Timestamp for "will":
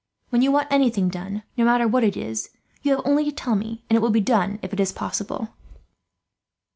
4.01-4.09